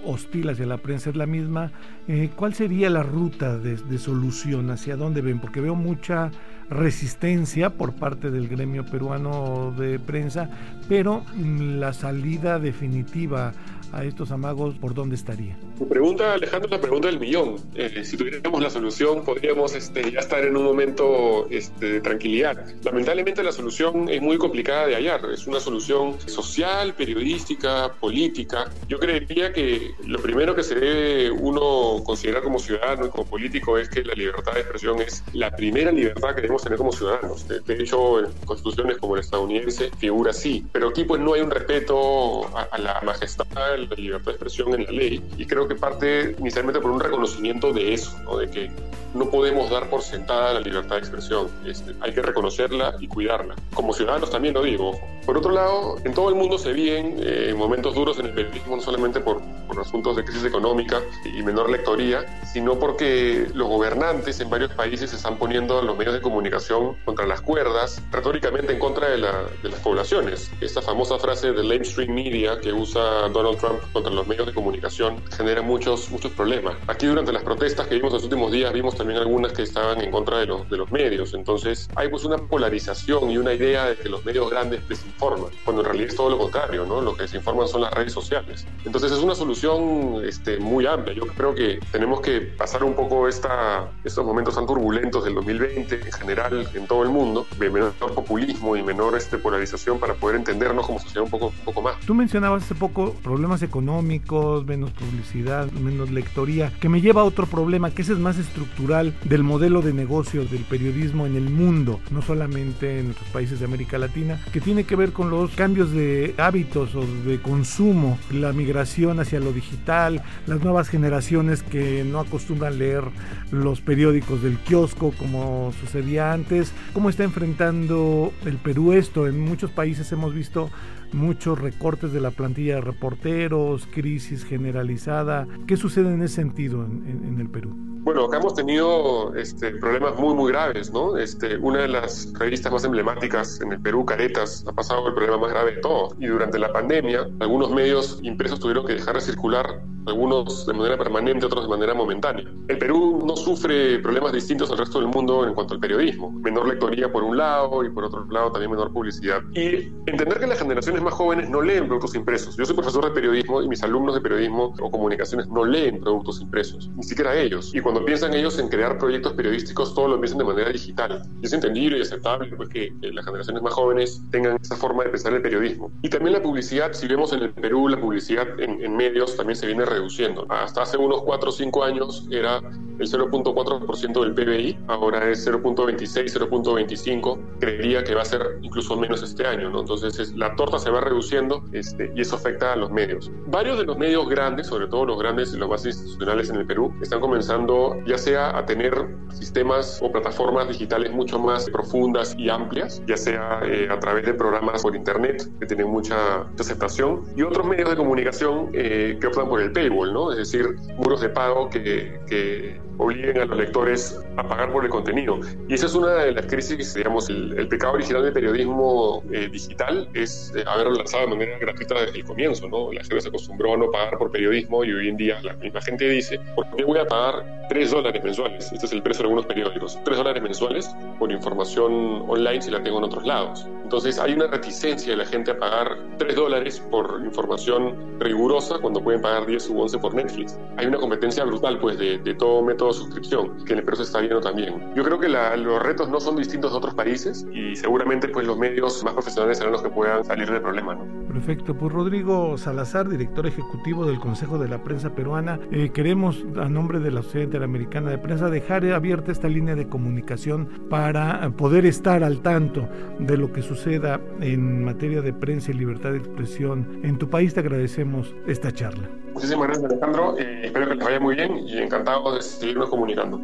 hostil 0.04 0.48
hacia 0.50 0.66
la 0.66 0.78
prensa 0.78 1.10
es 1.10 1.16
la 1.16 1.26
misma. 1.26 1.72
Eh, 2.06 2.30
¿Cuál 2.36 2.54
sería 2.54 2.90
la 2.90 3.02
ruta 3.02 3.58
de, 3.58 3.98
solución? 3.98 4.70
¿Hacia 4.70 4.96
dónde 4.96 5.22
ven? 5.22 5.40
Porque 5.40 5.60
veo 5.60 5.74
mucha 5.74 6.30
resistencia 6.70 7.70
por 7.70 7.92
parte 7.92 8.30
del 8.30 8.48
gremio 8.48 8.84
peruano 8.84 9.72
de 9.76 9.98
prensa, 9.98 10.48
pero 10.88 11.24
la 11.36 11.92
salida 11.92 12.58
definitiva 12.58 13.52
a 13.94 14.04
estos 14.04 14.30
amagos, 14.30 14.74
¿por 14.76 14.92
dónde 14.94 15.14
estaría? 15.14 15.56
Tu 15.78 15.88
pregunta, 15.88 16.34
Alejandro, 16.34 16.66
es 16.66 16.72
la 16.72 16.80
pregunta 16.80 17.08
del 17.08 17.20
millón. 17.20 17.56
Eh, 17.74 18.04
si 18.04 18.16
tuviéramos 18.16 18.60
la 18.60 18.70
solución, 18.70 19.24
podríamos 19.24 19.74
este, 19.74 20.10
ya 20.10 20.20
estar 20.20 20.44
en 20.44 20.56
un 20.56 20.64
momento 20.64 21.46
este, 21.50 21.86
de 21.86 22.00
tranquilidad. 22.00 22.56
Lamentablemente 22.82 23.42
la 23.42 23.52
solución 23.52 24.08
es 24.08 24.20
muy 24.20 24.36
complicada 24.36 24.86
de 24.86 24.96
hallar. 24.96 25.20
Es 25.32 25.46
una 25.46 25.60
solución 25.60 26.16
social, 26.26 26.94
periodística, 26.94 27.92
política. 28.00 28.70
Yo 28.88 28.98
creería 28.98 29.52
que 29.52 29.92
lo 30.06 30.20
primero 30.20 30.54
que 30.54 30.62
se 30.62 30.74
debe 30.74 31.30
uno 31.30 32.02
considerar 32.04 32.42
como 32.42 32.58
ciudadano 32.58 33.06
y 33.06 33.10
como 33.10 33.24
político 33.24 33.78
es 33.78 33.88
que 33.88 34.02
la 34.02 34.14
libertad 34.14 34.54
de 34.54 34.60
expresión 34.60 35.00
es 35.00 35.22
la 35.32 35.54
primera 35.54 35.92
libertad 35.92 36.34
que 36.34 36.42
debemos 36.42 36.62
tener 36.62 36.78
como 36.78 36.92
ciudadanos. 36.92 37.46
De, 37.48 37.74
hecho, 37.74 38.20
en 38.20 38.32
constituciones 38.44 38.98
como 38.98 39.14
la 39.14 39.22
estadounidense 39.22 39.90
figura 39.98 40.30
así. 40.30 40.66
Pero 40.72 40.88
aquí 40.88 41.04
pues 41.04 41.20
no 41.20 41.34
hay 41.34 41.42
un 41.42 41.50
respeto 41.50 42.46
a, 42.56 42.62
a 42.70 42.78
la 42.78 43.00
majestad, 43.02 43.44
la 43.88 43.96
libertad 43.96 44.26
de 44.26 44.32
expresión 44.32 44.74
en 44.74 44.84
la 44.84 44.90
ley. 44.90 45.22
Y 45.36 45.46
creo 45.46 45.68
que 45.68 45.74
parte 45.74 46.34
inicialmente 46.38 46.80
por 46.80 46.90
un 46.90 47.00
reconocimiento 47.00 47.72
de 47.72 47.94
eso, 47.94 48.18
¿no? 48.24 48.38
de 48.38 48.50
que 48.50 48.70
no 49.14 49.30
podemos 49.30 49.70
dar 49.70 49.88
por 49.88 50.02
sentada 50.02 50.54
la 50.54 50.60
libertad 50.60 50.96
de 50.96 50.98
expresión. 50.98 51.48
Este, 51.64 51.94
hay 52.00 52.12
que 52.12 52.20
reconocerla 52.20 52.96
y 52.98 53.06
cuidarla. 53.06 53.54
Como 53.72 53.92
ciudadanos 53.92 54.30
también 54.30 54.54
lo 54.54 54.62
digo. 54.62 54.98
Por 55.24 55.38
otro 55.38 55.52
lado, 55.52 55.96
en 56.04 56.12
todo 56.12 56.28
el 56.28 56.34
mundo 56.34 56.58
se 56.58 56.72
viven 56.72 57.16
eh, 57.20 57.54
momentos 57.56 57.94
duros 57.94 58.18
en 58.18 58.26
el 58.26 58.34
periodismo, 58.34 58.76
no 58.76 58.82
solamente 58.82 59.20
por, 59.20 59.40
por 59.68 59.80
asuntos 59.80 60.16
de 60.16 60.24
crisis 60.24 60.44
económica 60.44 61.00
y 61.24 61.42
menor 61.42 61.70
lectoría, 61.70 62.42
sino 62.52 62.78
porque 62.78 63.46
los 63.54 63.68
gobernantes 63.68 64.40
en 64.40 64.50
varios 64.50 64.72
países 64.72 65.10
se 65.10 65.16
están 65.16 65.38
poniendo 65.38 65.80
los 65.80 65.96
medios 65.96 66.14
de 66.14 66.20
comunicación 66.20 66.96
contra 67.04 67.26
las 67.26 67.40
cuerdas, 67.40 68.02
retóricamente 68.10 68.72
en 68.72 68.78
contra 68.78 69.08
de, 69.08 69.18
la, 69.18 69.44
de 69.62 69.68
las 69.70 69.80
poblaciones. 69.80 70.50
Esta 70.60 70.82
famosa 70.82 71.18
frase 71.18 71.52
de 71.52 71.62
mainstream 71.62 72.12
media 72.12 72.58
que 72.60 72.72
usa 72.72 73.28
Donald 73.28 73.58
Trump 73.58 73.73
contra 73.92 74.12
los 74.12 74.26
medios 74.26 74.46
de 74.46 74.54
comunicación 74.54 75.22
genera 75.30 75.62
muchos, 75.62 76.10
muchos 76.10 76.32
problemas. 76.32 76.76
Aquí 76.86 77.06
durante 77.06 77.32
las 77.32 77.42
protestas 77.42 77.86
que 77.86 77.96
vimos 77.96 78.12
los 78.12 78.24
últimos 78.24 78.52
días 78.52 78.72
vimos 78.72 78.96
también 78.96 79.18
algunas 79.18 79.52
que 79.52 79.62
estaban 79.62 80.00
en 80.00 80.10
contra 80.10 80.38
de 80.38 80.46
los, 80.46 80.68
de 80.68 80.76
los 80.76 80.90
medios. 80.90 81.34
Entonces 81.34 81.88
hay 81.96 82.08
pues 82.08 82.24
una 82.24 82.38
polarización 82.38 83.30
y 83.30 83.38
una 83.38 83.52
idea 83.52 83.86
de 83.86 83.96
que 83.96 84.08
los 84.08 84.24
medios 84.24 84.50
grandes 84.50 84.86
desinforman, 84.88 85.50
cuando 85.64 85.82
en 85.82 85.86
realidad 85.86 86.08
es 86.08 86.16
todo 86.16 86.30
lo 86.30 86.38
contrario, 86.38 86.84
¿no? 86.86 87.00
Lo 87.00 87.14
que 87.14 87.22
desinforman 87.22 87.68
son 87.68 87.82
las 87.82 87.92
redes 87.92 88.12
sociales. 88.12 88.66
Entonces 88.84 89.12
es 89.12 89.18
una 89.18 89.34
solución 89.34 90.22
este, 90.24 90.58
muy 90.58 90.86
amplia. 90.86 91.14
Yo 91.14 91.26
creo 91.26 91.54
que 91.54 91.80
tenemos 91.92 92.20
que 92.20 92.40
pasar 92.40 92.84
un 92.84 92.94
poco 92.94 93.28
esta, 93.28 93.90
estos 94.04 94.24
momentos 94.24 94.54
tan 94.54 94.66
turbulentos 94.66 95.24
del 95.24 95.34
2020 95.34 95.94
en 95.94 96.12
general 96.12 96.68
en 96.74 96.86
todo 96.86 97.02
el 97.02 97.10
mundo, 97.10 97.46
de 97.58 97.70
menor 97.70 97.92
populismo 97.94 98.76
y 98.76 98.82
menor 98.82 99.16
este, 99.16 99.38
polarización 99.38 99.98
para 99.98 100.14
poder 100.14 100.36
entendernos 100.36 100.86
como 100.86 100.98
sociedad 100.98 101.24
un 101.24 101.30
poco, 101.30 101.46
un 101.46 101.64
poco 101.64 101.82
más. 101.82 101.98
Tú 102.00 102.14
mencionabas 102.14 102.64
hace 102.64 102.74
poco 102.74 103.14
problemas 103.22 103.60
económicos, 103.64 104.64
menos 104.66 104.90
publicidad, 104.92 105.70
menos 105.72 106.10
lectoría, 106.10 106.72
que 106.80 106.88
me 106.88 107.00
lleva 107.00 107.22
a 107.22 107.24
otro 107.24 107.46
problema, 107.46 107.90
que 107.90 108.02
ese 108.02 108.12
es 108.12 108.18
más 108.18 108.38
estructural 108.38 109.14
del 109.24 109.42
modelo 109.42 109.82
de 109.82 109.92
negocio 109.92 110.44
del 110.44 110.62
periodismo 110.62 111.26
en 111.26 111.36
el 111.36 111.50
mundo, 111.50 112.00
no 112.10 112.22
solamente 112.22 112.98
en 112.98 113.06
nuestros 113.06 113.28
países 113.30 113.58
de 113.58 113.66
América 113.66 113.98
Latina, 113.98 114.40
que 114.52 114.60
tiene 114.60 114.84
que 114.84 114.96
ver 114.96 115.12
con 115.12 115.30
los 115.30 115.50
cambios 115.52 115.90
de 115.92 116.34
hábitos 116.38 116.94
o 116.94 117.04
de 117.26 117.40
consumo, 117.40 118.18
la 118.30 118.52
migración 118.52 119.20
hacia 119.20 119.40
lo 119.40 119.52
digital, 119.52 120.22
las 120.46 120.62
nuevas 120.62 120.88
generaciones 120.88 121.62
que 121.62 122.04
no 122.04 122.20
acostumbran 122.20 122.78
leer 122.78 123.04
los 123.50 123.80
periódicos 123.80 124.42
del 124.42 124.58
kiosco 124.58 125.12
como 125.18 125.72
sucedía 125.80 126.32
antes, 126.32 126.72
cómo 126.92 127.08
está 127.08 127.24
enfrentando 127.24 128.32
el 128.44 128.56
Perú 128.56 128.92
esto. 128.92 129.26
En 129.26 129.40
muchos 129.40 129.70
países 129.70 130.10
hemos 130.12 130.34
visto 130.34 130.70
muchos 131.14 131.58
recortes 131.58 132.12
de 132.12 132.20
la 132.20 132.30
plantilla 132.30 132.76
de 132.76 132.80
reporteros, 132.82 133.86
crisis 133.86 134.44
generalizada. 134.44 135.46
¿Qué 135.66 135.76
sucede 135.76 136.12
en 136.12 136.22
ese 136.22 136.34
sentido 136.34 136.84
en, 136.84 137.38
el 137.40 137.48
Perú? 137.48 137.74
Bueno, 138.04 138.24
acá 138.24 138.36
hemos 138.36 138.54
tenido 138.54 139.34
este, 139.34 139.70
problemas 139.76 140.16
muy, 140.16 140.34
muy 140.34 140.52
graves, 140.52 140.92
¿no? 140.92 141.16
Este, 141.16 141.56
una 141.56 141.82
de 141.82 141.88
las 141.88 142.32
revistas 142.38 142.70
más 142.70 142.84
emblemáticas 142.84 143.60
en 143.62 143.72
el 143.72 143.80
Perú, 143.80 144.04
Caretas, 144.04 144.64
ha 144.68 144.72
pasado 144.72 145.08
el 145.08 145.14
problema 145.14 145.38
más 145.38 145.50
grave 145.50 145.76
de 145.76 145.80
todos. 145.80 146.14
Y 146.18 146.26
durante 146.26 146.58
la 146.58 146.70
pandemia, 146.70 147.26
algunos 147.40 147.70
medios 147.70 148.18
impresos 148.22 148.60
tuvieron 148.60 148.86
que 148.86 148.94
dejar 148.94 149.14
de 149.14 149.22
circular, 149.22 149.80
algunos 150.06 150.66
de 150.66 150.72
manera 150.72 150.98
permanente, 150.98 151.46
otros 151.46 151.64
de 151.64 151.68
manera 151.68 151.94
momentánea. 151.94 152.44
El 152.68 152.78
Perú 152.78 153.22
no 153.26 153.36
sufre 153.36 153.98
problemas 154.00 154.32
distintos 154.32 154.70
al 154.70 154.78
resto 154.78 155.00
del 155.00 155.08
mundo 155.08 155.46
en 155.46 155.54
cuanto 155.54 155.74
al 155.74 155.80
periodismo. 155.80 156.30
Menor 156.30 156.68
lectoría 156.68 157.10
por 157.10 157.22
un 157.22 157.36
lado 157.36 157.84
y 157.84 157.90
por 157.90 158.04
otro 158.04 158.26
lado 158.30 158.52
también 158.52 158.70
menor 158.70 158.92
publicidad. 158.92 159.40
Y 159.54 159.92
entender 160.06 160.38
que 160.40 160.46
las 160.46 160.58
generaciones 160.58 161.02
más 161.02 161.14
jóvenes 161.14 161.48
no 161.48 161.62
leen 161.62 161.86
productos 161.86 162.14
impresos. 162.14 162.56
Yo 162.56 162.64
soy 162.64 162.74
profesor 162.74 163.04
de 163.04 163.10
periodismo 163.10 163.62
y 163.62 163.68
mis 163.68 163.82
alumnos 163.82 164.14
de 164.14 164.20
periodismo 164.20 164.74
o 164.80 164.90
comunicaciones 164.90 165.48
no 165.48 165.64
leen 165.64 166.00
productos 166.00 166.40
impresos, 166.40 166.90
ni 166.96 167.02
siquiera 167.02 167.34
ellos. 167.36 167.74
Y 167.74 167.80
cuando 167.80 168.04
piensan 168.04 168.34
ellos 168.34 168.58
en 168.58 168.68
crear 168.68 168.98
proyectos 168.98 169.32
periodísticos, 169.34 169.94
todo 169.94 170.08
lo 170.08 170.20
piensan 170.20 170.38
de 170.38 170.44
manera 170.44 170.70
digital. 170.70 171.22
Y 171.42 171.46
es 171.46 171.52
entendible 171.52 171.98
y 171.98 172.02
aceptable 172.02 172.54
pues, 172.56 172.68
que, 172.68 172.92
las 173.00 173.24
generaciones 173.24 173.62
más 173.62 173.74
jóvenes 173.74 174.22
tengan 174.30 174.58
esa 174.60 174.76
forma 174.76 175.04
de 175.04 175.10
pensar 175.10 175.32
el 175.34 175.42
periodismo. 175.42 175.90
Y 176.02 176.08
también 176.08 176.32
la 176.32 176.42
publicidad, 176.42 176.92
si 176.92 177.06
vemos 177.06 177.32
en 177.32 177.42
el 177.42 177.50
Perú, 177.50 177.88
la 177.88 178.00
publicidad 178.00 178.48
en, 178.60 178.82
en 178.82 178.96
medios 178.96 179.36
también 179.36 179.56
se 179.56 179.66
viene 179.66 179.84
reduciendo. 179.94 180.46
Hasta 180.48 180.82
hace 180.82 180.96
unos 180.96 181.22
4 181.22 181.48
o 181.48 181.52
5 181.52 181.84
años 181.84 182.26
era 182.30 182.60
el 182.98 183.08
0.4% 183.10 184.20
del 184.20 184.34
PBI, 184.34 184.78
ahora 184.88 185.28
es 185.28 185.46
0.26, 185.46 186.48
0.25, 186.48 187.38
creería 187.58 188.04
que 188.04 188.14
va 188.14 188.22
a 188.22 188.24
ser 188.24 188.58
incluso 188.62 188.96
menos 188.96 189.22
este 189.22 189.46
año, 189.46 189.70
¿no? 189.70 189.80
Entonces 189.80 190.18
es, 190.18 190.34
la 190.36 190.54
torta 190.54 190.78
se 190.78 190.90
va 190.90 191.00
reduciendo 191.00 191.64
este, 191.72 192.12
y 192.14 192.20
eso 192.20 192.36
afecta 192.36 192.72
a 192.72 192.76
los 192.76 192.90
medios. 192.90 193.30
Varios 193.46 193.78
de 193.78 193.84
los 193.84 193.98
medios 193.98 194.28
grandes, 194.28 194.68
sobre 194.68 194.86
todo 194.86 195.06
los 195.06 195.18
grandes 195.18 195.52
y 195.54 195.56
los 195.56 195.68
más 195.68 195.84
institucionales 195.84 196.50
en 196.50 196.56
el 196.56 196.66
Perú, 196.66 196.94
están 197.02 197.20
comenzando 197.20 197.96
ya 198.06 198.18
sea 198.18 198.56
a 198.56 198.64
tener 198.64 198.94
sistemas 199.32 200.00
o 200.00 200.12
plataformas 200.12 200.68
digitales 200.68 201.12
mucho 201.12 201.38
más 201.38 201.68
profundas 201.70 202.34
y 202.38 202.48
amplias, 202.48 203.02
ya 203.06 203.16
sea 203.16 203.60
eh, 203.64 203.88
a 203.90 203.98
través 203.98 204.24
de 204.26 204.34
programas 204.34 204.82
por 204.82 204.94
internet 204.94 205.48
que 205.58 205.66
tienen 205.66 205.88
mucha, 205.88 206.42
aceptación, 206.58 207.22
y 207.36 207.42
otros 207.42 207.66
medios 207.66 207.90
de 207.90 207.96
comunicación 207.96 208.70
eh, 208.72 209.18
que 209.20 209.26
optan 209.26 209.48
por 209.48 209.60
el 209.60 209.72
paywall, 209.88 210.12
¿no? 210.12 210.32
Es 210.32 210.38
decir, 210.38 210.76
muros 210.96 211.20
de 211.20 211.28
pago 211.28 211.68
que, 211.68 212.18
que 212.26 212.80
obliguen 212.98 213.38
a 213.38 213.44
los 213.44 213.58
lectores 213.58 214.20
a 214.36 214.42
pagar 214.46 214.72
por 214.72 214.84
el 214.84 214.90
contenido. 214.90 215.40
Y 215.68 215.74
esa 215.74 215.86
es 215.86 215.94
una 215.94 216.12
de 216.14 216.32
las 216.32 216.46
crisis, 216.46 216.94
digamos, 216.94 217.28
el, 217.28 217.58
el 217.58 217.68
pecado 217.68 217.94
original 217.94 218.22
del 218.22 218.32
periodismo 218.32 219.22
eh, 219.32 219.48
digital 219.50 220.08
es 220.14 220.52
eh, 220.56 220.64
haberlo 220.66 220.94
lanzado 220.94 221.24
de 221.24 221.28
manera 221.30 221.58
gratuita 221.58 221.94
desde 222.00 222.18
el 222.18 222.24
comienzo, 222.24 222.68
¿no? 222.68 222.92
La 222.92 223.02
gente 223.02 223.20
se 223.20 223.28
acostumbró 223.28 223.74
a 223.74 223.76
no 223.76 223.90
pagar 223.90 224.18
por 224.18 224.30
periodismo 224.30 224.84
y 224.84 224.92
hoy 224.92 225.08
en 225.08 225.16
día 225.16 225.40
la 225.42 225.54
misma 225.54 225.80
gente 225.82 226.08
dice, 226.08 226.40
¿por 226.54 226.68
qué 226.76 226.84
voy 226.84 226.98
a 226.98 227.06
pagar 227.06 227.66
3 227.68 227.90
dólares 227.90 228.22
mensuales? 228.22 228.72
Este 228.72 228.86
es 228.86 228.92
el 228.92 229.02
precio 229.02 229.22
de 229.22 229.26
algunos 229.26 229.46
periódicos. 229.46 229.98
3 230.04 230.16
dólares 230.16 230.42
mensuales 230.42 230.94
por 231.18 231.32
información 231.32 232.24
online 232.28 232.62
si 232.62 232.70
la 232.70 232.82
tengo 232.82 232.98
en 232.98 233.04
otros 233.04 233.24
lados. 233.24 233.66
Entonces 233.82 234.18
hay 234.18 234.32
una 234.34 234.46
reticencia 234.46 235.12
de 235.12 235.16
la 235.16 235.26
gente 235.26 235.50
a 235.50 235.58
pagar 235.58 235.98
3 236.18 236.34
dólares 236.34 236.80
por 236.90 237.20
información 237.24 238.18
rigurosa 238.20 238.78
cuando 238.78 239.02
pueden 239.02 239.20
pagar 239.20 239.46
10 239.46 239.62
u 239.74 239.82
11 239.82 239.98
por 239.98 240.14
Netflix. 240.14 240.58
Hay 240.76 240.86
una 240.86 240.98
competencia 240.98 241.44
brutal, 241.44 241.78
pues, 241.78 241.98
de, 241.98 242.34
todo 242.34 242.62
método 242.62 242.88
de 242.88 242.94
suscripción, 242.94 243.64
que 243.64 243.72
en 243.72 243.80
el 243.80 243.84
Perú 243.84 243.96
se 243.98 244.02
está 244.04 244.20
viendo 244.20 244.40
también. 244.40 244.94
Yo 244.94 245.04
creo 245.04 245.18
que 245.18 245.28
los 245.28 245.82
retos 245.82 246.08
no 246.08 246.20
son 246.20 246.36
distintos 246.36 246.72
de 246.72 246.78
otros 246.78 246.94
países 246.94 247.46
y 247.52 247.76
seguramente 247.76 248.28
pues 248.28 248.46
los 248.46 248.58
medios 248.58 249.02
más 249.04 249.14
profesionales 249.14 249.58
serán 249.58 249.72
los 249.72 249.82
que 249.82 249.90
puedan 249.90 250.24
salir 250.24 250.50
del 250.50 250.60
problema. 250.60 250.98
Perfecto. 251.34 251.74
Pues 251.74 251.92
Rodrigo 251.92 252.56
Salazar, 252.56 253.08
director 253.08 253.44
ejecutivo 253.44 254.06
del 254.06 254.20
Consejo 254.20 254.56
de 254.56 254.68
la 254.68 254.84
Prensa 254.84 255.16
Peruana, 255.16 255.58
eh, 255.72 255.90
queremos 255.92 256.44
a 256.56 256.68
nombre 256.68 257.00
de 257.00 257.10
la 257.10 257.22
Sociedad 257.22 257.46
Interamericana 257.46 258.10
de 258.10 258.18
Prensa 258.18 258.48
dejar 258.50 258.86
abierta 258.86 259.32
esta 259.32 259.48
línea 259.48 259.74
de 259.74 259.88
comunicación 259.88 260.86
para 260.88 261.50
poder 261.50 261.86
estar 261.86 262.22
al 262.22 262.40
tanto 262.40 262.88
de 263.18 263.36
lo 263.36 263.52
que 263.52 263.62
suceda 263.62 264.20
en 264.40 264.84
materia 264.84 265.22
de 265.22 265.32
prensa 265.32 265.72
y 265.72 265.74
libertad 265.74 266.12
de 266.12 266.18
expresión 266.18 267.00
en 267.02 267.18
tu 267.18 267.28
país. 267.28 267.52
Te 267.52 267.60
agradecemos 267.60 268.32
esta 268.46 268.70
charla. 268.70 269.10
Muchísimas 269.32 269.66
gracias 269.66 269.90
Alejandro, 269.90 270.38
eh, 270.38 270.60
espero 270.66 270.86
que 270.86 270.94
les 270.94 271.04
vaya 271.04 271.18
muy 271.18 271.34
bien 271.34 271.58
y 271.58 271.78
encantado 271.78 272.32
de 272.32 272.42
seguirnos 272.42 272.88
comunicando. 272.88 273.40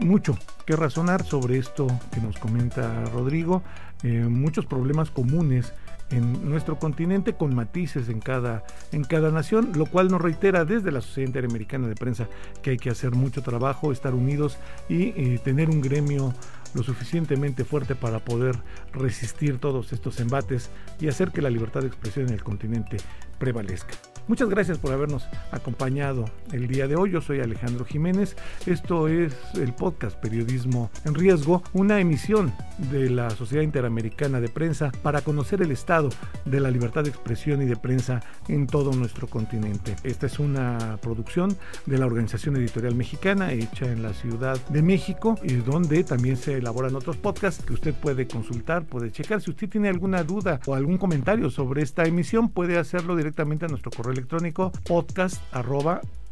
Mucho 0.00 0.36
que 0.66 0.76
razonar 0.76 1.24
sobre 1.24 1.58
esto 1.58 1.86
que 2.12 2.20
nos 2.20 2.38
comenta 2.38 3.04
Rodrigo, 3.06 3.62
eh, 4.02 4.26
muchos 4.28 4.66
problemas 4.66 5.10
comunes 5.10 5.72
en 6.10 6.48
nuestro 6.48 6.78
continente 6.78 7.34
con 7.34 7.54
matices 7.54 8.08
en 8.08 8.20
cada, 8.20 8.64
en 8.92 9.04
cada 9.04 9.30
nación, 9.30 9.72
lo 9.74 9.86
cual 9.86 10.08
nos 10.08 10.20
reitera 10.20 10.64
desde 10.64 10.92
la 10.92 11.00
Sociedad 11.00 11.28
Interamericana 11.28 11.88
de 11.88 11.94
Prensa 11.94 12.28
que 12.62 12.70
hay 12.70 12.76
que 12.76 12.90
hacer 12.90 13.12
mucho 13.12 13.42
trabajo, 13.42 13.92
estar 13.92 14.14
unidos 14.14 14.58
y 14.88 15.08
eh, 15.08 15.40
tener 15.42 15.70
un 15.70 15.80
gremio 15.80 16.34
lo 16.74 16.82
suficientemente 16.82 17.64
fuerte 17.64 17.94
para 17.94 18.18
poder 18.18 18.56
resistir 18.92 19.58
todos 19.58 19.92
estos 19.92 20.20
embates 20.20 20.70
y 21.00 21.08
hacer 21.08 21.30
que 21.30 21.42
la 21.42 21.50
libertad 21.50 21.80
de 21.80 21.86
expresión 21.86 22.26
en 22.26 22.34
el 22.34 22.42
continente 22.42 22.96
prevalezca. 23.38 23.94
Muchas 24.26 24.48
gracias 24.48 24.78
por 24.78 24.90
habernos 24.90 25.28
acompañado 25.50 26.24
el 26.50 26.66
día 26.66 26.88
de 26.88 26.96
hoy. 26.96 27.10
Yo 27.10 27.20
soy 27.20 27.40
Alejandro 27.40 27.84
Jiménez. 27.84 28.36
Esto 28.64 29.06
es 29.06 29.34
el 29.52 29.74
podcast 29.74 30.16
Periodismo 30.18 30.90
en 31.04 31.14
Riesgo, 31.14 31.62
una 31.74 32.00
emisión 32.00 32.50
de 32.90 33.10
la 33.10 33.28
Sociedad 33.28 33.62
Interamericana 33.62 34.40
de 34.40 34.48
Prensa 34.48 34.90
para 35.02 35.20
conocer 35.20 35.60
el 35.60 35.72
estado 35.72 36.08
de 36.46 36.58
la 36.58 36.70
libertad 36.70 37.02
de 37.02 37.10
expresión 37.10 37.60
y 37.60 37.66
de 37.66 37.76
prensa 37.76 38.22
en 38.48 38.66
todo 38.66 38.92
nuestro 38.92 39.26
continente. 39.26 39.94
Esta 40.04 40.24
es 40.24 40.38
una 40.38 40.96
producción 41.02 41.54
de 41.84 41.98
la 41.98 42.06
Organización 42.06 42.56
Editorial 42.56 42.94
Mexicana 42.94 43.52
hecha 43.52 43.92
en 43.92 44.02
la 44.02 44.14
Ciudad 44.14 44.58
de 44.70 44.80
México 44.80 45.38
y 45.42 45.52
donde 45.56 46.02
también 46.02 46.38
se 46.38 46.54
elaboran 46.54 46.96
otros 46.96 47.18
podcasts 47.18 47.62
que 47.62 47.74
usted 47.74 47.92
puede 47.92 48.26
consultar, 48.26 48.86
puede 48.86 49.12
checar. 49.12 49.42
Si 49.42 49.50
usted 49.50 49.68
tiene 49.68 49.90
alguna 49.90 50.22
duda 50.24 50.60
o 50.64 50.74
algún 50.74 50.96
comentario 50.96 51.50
sobre 51.50 51.82
esta 51.82 52.04
emisión, 52.04 52.48
puede 52.48 52.78
hacerlo 52.78 53.16
directamente 53.16 53.66
a 53.66 53.68
nuestro 53.68 53.90
correo 53.90 54.13
electrónico 54.14 54.72
podcast 54.86 55.42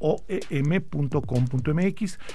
oem.com.mx. 0.02 1.38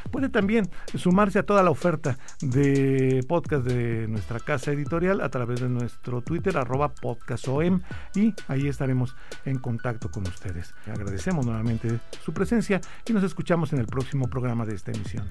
Puede 0.09 0.29
también 0.29 0.69
sumarse 0.95 1.39
a 1.39 1.43
toda 1.43 1.61
la 1.63 1.71
oferta 1.71 2.17
de 2.41 3.23
podcast 3.27 3.65
de 3.65 4.07
nuestra 4.07 4.39
casa 4.39 4.71
editorial 4.71 5.19
a 5.21 5.29
través 5.29 5.59
de 5.61 5.69
nuestro 5.69 6.21
Twitter, 6.21 6.57
arroba 6.57 6.93
podcastom, 6.93 7.81
y 8.15 8.33
ahí 8.47 8.67
estaremos 8.67 9.15
en 9.45 9.59
contacto 9.59 10.09
con 10.09 10.25
ustedes. 10.27 10.73
Agradecemos 10.87 11.45
nuevamente 11.45 11.99
su 12.23 12.33
presencia 12.33 12.79
y 13.05 13.13
nos 13.13 13.23
escuchamos 13.23 13.73
en 13.73 13.79
el 13.79 13.87
próximo 13.87 14.29
programa 14.29 14.65
de 14.65 14.75
esta 14.75 14.91
emisión. 14.91 15.27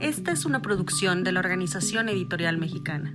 Esta 0.00 0.32
es 0.32 0.46
una 0.46 0.62
producción 0.62 1.22
de 1.22 1.32
la 1.32 1.40
Organización 1.40 2.08
Editorial 2.08 2.58
Mexicana. 2.58 3.14